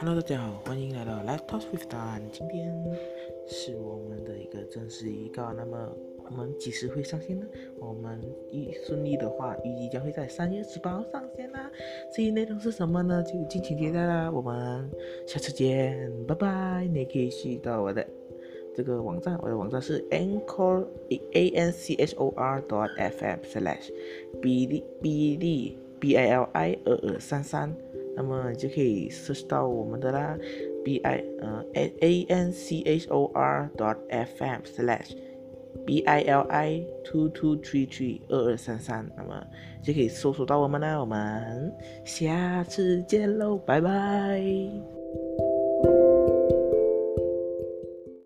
[0.00, 2.22] Hello，大家好，欢迎来到 Live Talk with Dan。
[2.30, 2.72] 今天
[3.48, 5.52] 是我们的一个正式预告。
[5.52, 5.92] 那么
[6.24, 7.44] 我们几时会上线呢？
[7.80, 8.20] 我们
[8.52, 11.68] 预顺利的话，预计将会在三月十八号上线啦。
[12.14, 13.20] 至于内容是什么呢？
[13.24, 14.30] 就敬请期待啦。
[14.30, 14.88] 我们
[15.26, 16.88] 下次见，拜拜。
[16.92, 18.06] 你可以去到我的
[18.76, 20.86] 这个网站，我的网站是 anchor
[21.32, 23.90] a n c h o r dot f m slash
[24.40, 27.74] b i l i b i l i 二二三三。
[28.18, 30.36] 那么就可以搜到我们的啦
[30.84, 35.12] ，b i 呃 a a n c h o r dot f m slash
[35.86, 39.40] b i l i two two three three 二二三三，那么
[39.84, 40.98] 就可以搜索到我们啦。
[40.98, 41.72] 我们
[42.04, 44.97] 下次见喽，拜拜。